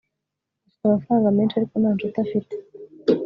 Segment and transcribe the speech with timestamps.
[0.65, 2.53] afite amafaranga menshi, ariko nta nshuti afite